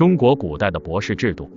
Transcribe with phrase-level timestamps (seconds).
[0.00, 1.50] 中国古代的博士制度，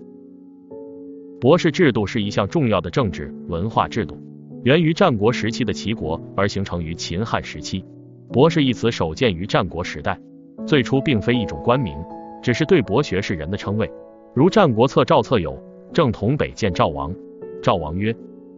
[1.40, 4.18] 博士制度是一项重要的政治文化制度，
[4.66, 7.86] 源于战国时期的齐国，而形成于秦汉时期。
[8.34, 10.20] 博士一词首见于战国时代，
[10.68, 11.96] 最初并非一种官名，
[12.42, 13.90] 只是对博学士人的称谓。
[14.36, 15.58] 如《战国策·赵策》有
[15.94, 17.16] “正统北见赵王”，
[17.64, 18.14] 赵王曰：“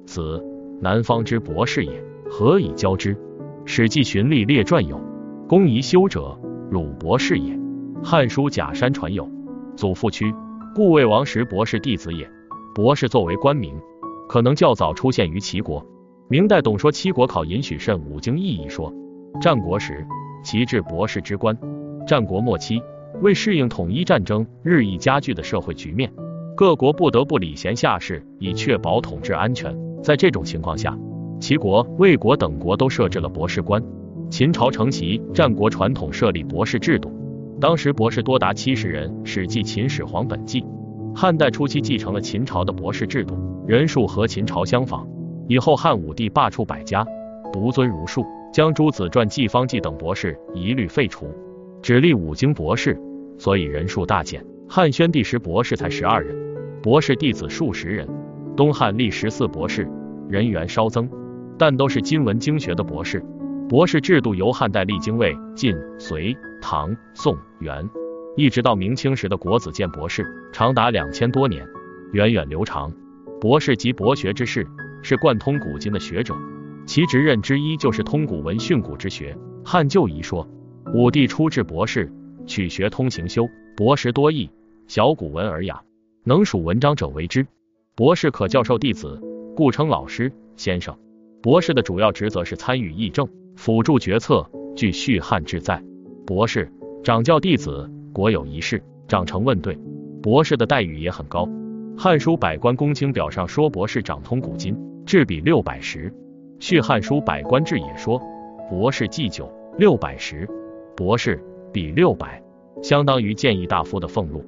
[0.08, 0.44] 子
[0.82, 1.92] 南方之博士也，
[2.28, 3.14] 何以交之？”
[3.66, 5.00] 《史记·循吏列传》有
[5.48, 6.36] “公宜修者，
[6.72, 7.54] 鲁博士也”，
[8.04, 9.30] 《汉书·假山传》有
[9.76, 10.34] “祖父屈，
[10.74, 12.30] 故魏王时博士弟子也”。
[12.74, 13.74] 博士作为官名，
[14.28, 15.86] 可能较早出现于齐国。
[16.30, 18.94] 明代董说《七国考引许慎五经意义》说。
[19.42, 20.06] 战国时，
[20.44, 21.58] 齐置博士之官。
[22.08, 22.82] 战国末期，
[23.22, 26.12] 为适应统一战争日益加剧的社会局面，
[26.56, 29.76] 各国不得不礼贤下士，以确保统治安全。
[30.02, 30.98] 在这种情况下，
[31.40, 33.84] 齐国、魏国等国都设置了博士官。
[34.30, 37.12] 秦朝承袭战国传统，设立博士制度。
[37.60, 40.62] 当时博士多达七十人，《史记·秦始皇本纪》。
[41.16, 45.08] 汉代初期继承了秦朝的博士制度，人数和秦朝相仿。
[45.48, 47.06] 以后汉武帝罢黜百家，
[47.54, 48.26] 独尊儒术。
[48.52, 51.28] 将诸子传、纪方记等博士一律废除，
[51.82, 52.98] 只立五经博士，
[53.38, 54.46] 所以人数大减。
[54.68, 56.34] 汉宣帝时博士才十二人，
[56.82, 58.08] 博士弟子数十人。
[58.56, 59.90] 东汉立十四博士，
[60.30, 61.10] 人员稍增，
[61.58, 63.22] 但都是今文经学的博士。
[63.68, 67.90] 博士制度由汉代历经魏、晋、隋、唐、宋、元，
[68.38, 71.68] 一直到明清时的国子监博士，长达两千多年，
[72.14, 72.94] 源远流长。
[73.42, 74.68] 博士即博学之士，
[75.02, 76.36] 是贯通古今的学者。
[76.86, 79.36] 其职任之一就是通古文、训古之学。
[79.64, 80.48] 汉旧遗说，
[80.94, 82.14] 武帝初置博士，
[82.46, 84.52] 取学通行修，博识多义，
[84.88, 85.82] 小古文尔雅，
[86.24, 87.48] 能属文章者为之。
[87.96, 89.20] 博士可教授弟子，
[89.56, 90.96] 故称老师、先生。
[91.42, 93.28] 博士的主要职责是参与议政，
[93.66, 94.48] 辅助决策。
[94.76, 95.82] 据《续汉志》载，
[96.24, 96.72] 博士
[97.04, 99.76] 掌教弟子，国有一事，长成问对。
[100.22, 101.48] 博士的待遇也很高，
[102.00, 106.12] 《汉书·百官公卿表》上说，博士掌通古今，制比六百石。
[106.64, 108.22] 《续汉书·百官志》也说，
[108.70, 110.48] 博士祭酒六百石，
[110.96, 111.44] 博士
[111.74, 112.40] 比六百，
[112.84, 114.46] 相当于谏议大夫的俸禄。